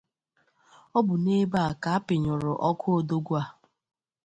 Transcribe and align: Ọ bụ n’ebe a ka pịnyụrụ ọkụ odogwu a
Ọ 0.97 0.99
bụ 1.05 1.13
n’ebe 1.23 1.59
a 1.69 1.71
ka 1.83 1.91
pịnyụrụ 2.07 2.51
ọkụ 2.69 2.87
odogwu 2.97 3.33
a 3.41 3.43